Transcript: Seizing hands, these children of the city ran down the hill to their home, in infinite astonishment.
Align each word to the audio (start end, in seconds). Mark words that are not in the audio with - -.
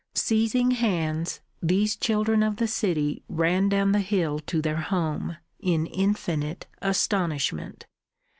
Seizing 0.15 0.71
hands, 0.71 1.41
these 1.61 1.95
children 1.95 2.41
of 2.41 2.55
the 2.55 2.67
city 2.67 3.21
ran 3.29 3.69
down 3.69 3.91
the 3.91 3.99
hill 3.99 4.39
to 4.39 4.59
their 4.59 4.81
home, 4.81 5.37
in 5.59 5.85
infinite 5.85 6.65
astonishment. 6.81 7.85